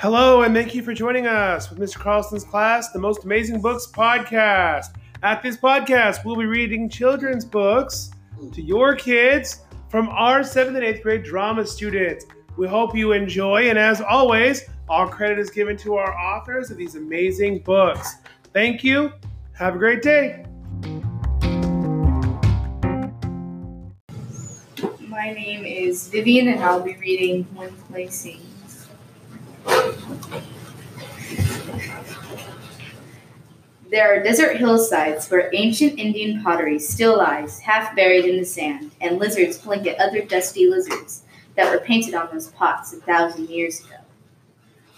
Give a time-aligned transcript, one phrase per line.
[0.00, 1.98] Hello, and thank you for joining us with Mr.
[1.98, 4.94] Carlson's class, the Most Amazing Books podcast.
[5.24, 8.12] At this podcast, we'll be reading children's books
[8.52, 12.26] to your kids from our seventh and eighth grade drama students.
[12.56, 16.76] We hope you enjoy, and as always, all credit is given to our authors of
[16.76, 18.18] these amazing books.
[18.52, 19.12] Thank you.
[19.54, 20.44] Have a great day.
[25.08, 28.57] My name is Vivienne, and I'll be reading When Clay Sings.
[33.90, 38.90] There are desert hillsides where ancient Indian pottery still lies, half buried in the sand,
[39.00, 41.22] and lizards blink at other dusty lizards
[41.56, 43.96] that were painted on those pots a thousand years ago.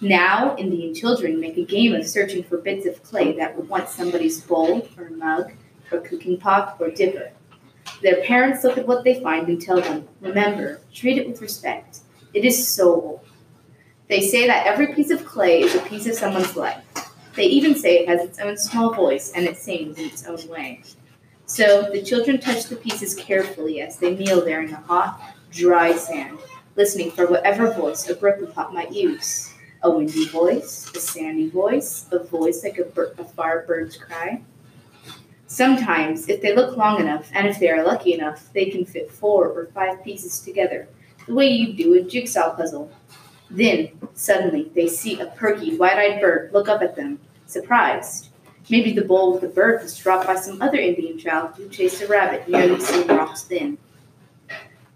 [0.00, 3.90] Now, Indian children make a game of searching for bits of clay that were once
[3.90, 5.52] somebody's bowl or mug
[5.92, 7.30] or cooking pot or dipper.
[8.02, 12.00] Their parents look at what they find and tell them, remember, treat it with respect.
[12.32, 13.27] It is so old.
[14.08, 16.82] They say that every piece of clay is a piece of someone's life.
[17.34, 20.48] They even say it has its own small voice and it sings in its own
[20.48, 20.82] way.
[21.46, 25.94] So the children touch the pieces carefully as they kneel there in the hot, dry
[25.94, 26.38] sand,
[26.76, 29.52] listening for whatever voice a broken pot might use.
[29.82, 34.42] A windy voice, a sandy voice, a voice like a, bir- a far bird's cry.
[35.46, 39.10] Sometimes, if they look long enough, and if they are lucky enough, they can fit
[39.10, 40.88] four or five pieces together,
[41.26, 42.90] the way you do a jigsaw puzzle.
[43.50, 48.28] Then, suddenly, they see a perky, wide eyed bird look up at them, surprised.
[48.70, 52.02] Maybe the bowl with the bird was dropped by some other Indian child who chased
[52.02, 53.78] a rabbit near the same rocks then.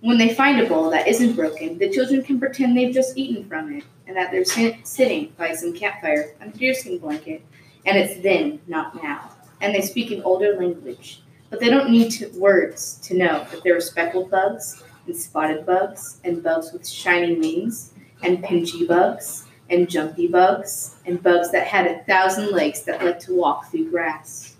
[0.00, 3.48] When they find a bowl that isn't broken, the children can pretend they've just eaten
[3.48, 7.44] from it, and that they're sit- sitting by some campfire on a deerskin blanket,
[7.86, 11.22] and it's then, not now and they speak an older language.
[11.50, 15.66] But they don't need to, words to know that there are speckled bugs, and spotted
[15.66, 17.92] bugs, and bugs with shiny wings,
[18.22, 23.18] and pinchy bugs, and jumpy bugs, and bugs that had a thousand legs that like
[23.20, 24.56] to walk through grass.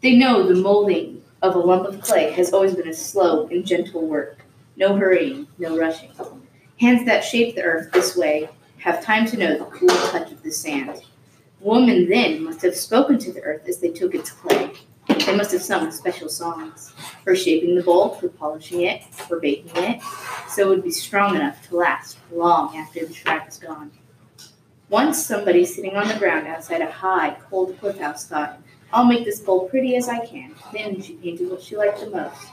[0.00, 3.66] They know the molding of a lump of clay has always been a slow and
[3.66, 4.38] gentle work.
[4.76, 6.10] No hurrying, no rushing.
[6.80, 8.48] Hands that shape the earth this way
[8.78, 11.02] have time to know the cool touch of the sand.
[11.60, 14.72] Woman then must have spoken to the earth as they took its clay.
[15.26, 16.92] They must have sung special songs
[17.22, 20.02] for shaping the bowl, for polishing it, for baking it,
[20.48, 23.90] so it would be strong enough to last long after the shrine was gone.
[24.90, 28.60] Once somebody sitting on the ground outside a high, cold cliff house thought,
[28.92, 30.54] I'll make this bowl pretty as I can.
[30.72, 32.52] Then she painted what she liked the most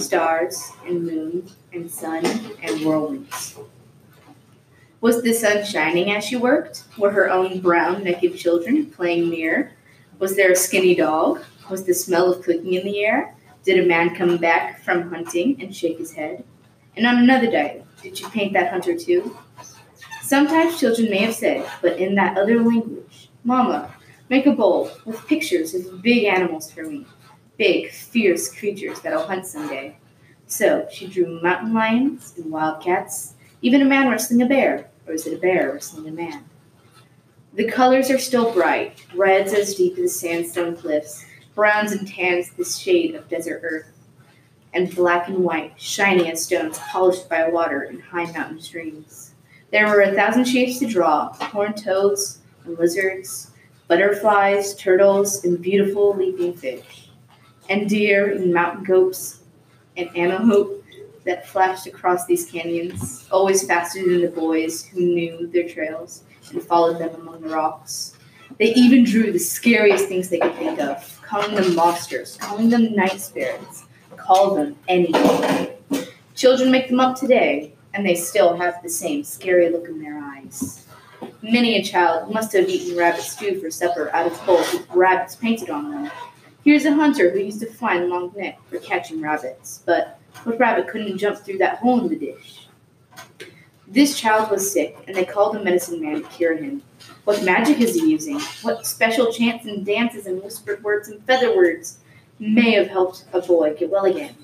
[0.00, 2.24] stars, and moon, and sun,
[2.62, 3.56] and whirlwinds.
[5.00, 6.84] Was the sun shining as she worked?
[6.98, 9.72] Were her own brown, naked children playing near?
[10.18, 11.42] Was there a skinny dog?
[11.68, 13.34] Was the smell of cooking in the air?
[13.64, 16.44] Did a man come back from hunting and shake his head?
[16.96, 19.36] And on another day, did you paint that hunter too?
[20.22, 23.92] Sometimes children may have said, but in that other language, Mama,
[24.28, 27.04] make a bowl with pictures of big animals for me.
[27.58, 29.96] Big, fierce creatures that I'll hunt someday.
[30.46, 35.26] So she drew mountain lions and wildcats, even a man wrestling a bear, or is
[35.26, 36.44] it a bear wrestling a man?
[37.54, 41.24] The colors are still bright, reds as deep as sandstone cliffs,
[41.56, 43.90] browns and tans the shade of desert earth,
[44.74, 49.32] and black and white, shiny as stones polished by water in high mountain streams.
[49.72, 53.50] There were a thousand shapes to draw horned toads and lizards,
[53.88, 57.08] butterflies, turtles, and beautiful leaping fish,
[57.70, 59.40] and deer and mountain goats
[59.96, 60.84] and antelope
[61.24, 66.22] that flashed across these canyons, always faster than the boys who knew their trails
[66.52, 68.16] and followed them among the rocks.
[68.58, 72.94] They even drew the scariest things they could think of, calling them monsters, calling them
[72.94, 73.84] night spirits,
[74.16, 75.76] call them anything.
[76.34, 80.18] Children make them up today, and they still have the same scary look in their
[80.18, 80.86] eyes.
[81.42, 85.34] Many a child must have eaten rabbit stew for supper out of bowls with rabbits
[85.34, 86.10] painted on them.
[86.64, 90.88] Here's a hunter who used a fine long neck for catching rabbits, but what rabbit
[90.88, 92.68] couldn't jump through that hole in the dish?
[93.96, 96.82] This child was sick, and they called a medicine man to cure him.
[97.24, 98.38] What magic is he using?
[98.60, 102.00] What special chants and dances and whispered words and feather words
[102.38, 104.36] may have helped a boy get well again?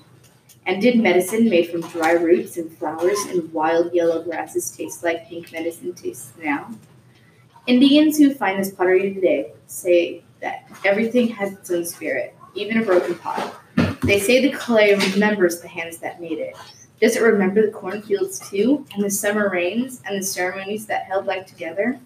[0.65, 5.27] And did medicine made from dry roots and flowers and wild yellow grasses taste like
[5.27, 6.71] pink medicine tastes now?
[7.67, 12.83] Indians who find this pottery today say that everything has its own spirit, even a
[12.83, 13.61] broken pot.
[14.01, 16.57] They say the clay remembers the hands that made it.
[17.03, 21.25] Does it remember the cornfields too, and the summer rains, and the ceremonies that held
[21.25, 21.99] life together?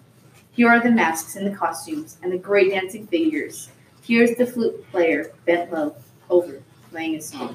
[0.50, 3.68] Here are the masks and the costumes, and the great dancing figures.
[4.02, 5.94] Here's the flute player, bent low,
[6.28, 6.60] over,
[6.90, 7.54] playing a song.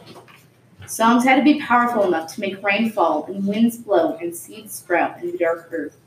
[0.88, 4.76] Songs had to be powerful enough to make rain fall, and winds blow, and seeds
[4.76, 5.98] sprout in the dark earth.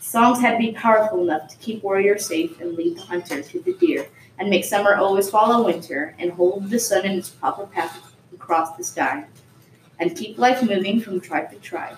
[0.00, 3.60] Songs had to be powerful enough to keep warriors safe and lead the hunter to
[3.60, 4.06] the deer,
[4.38, 8.74] and make summer always follow winter, and hold the sun in its proper path across
[8.78, 9.26] the sky,
[9.98, 11.96] and keep life moving from tribe to tribe.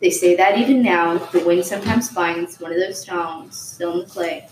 [0.00, 3.98] They say that even now, the wind sometimes finds one of those songs still in
[4.00, 4.48] the clay,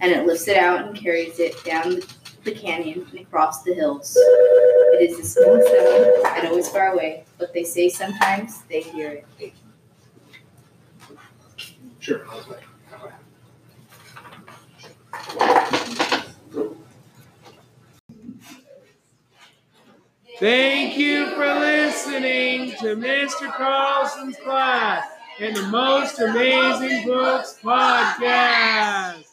[0.00, 2.00] and it lifts it out and carries it down
[2.44, 4.16] the canyon and across the hills.
[4.16, 9.22] It is a small sound and always far away, but they say sometimes they hear
[9.38, 9.52] it.
[12.00, 12.24] Sure.
[20.38, 23.52] Thank you for listening to Mr.
[23.52, 25.04] Carlson's class
[25.40, 29.27] and the Most Amazing Books podcast.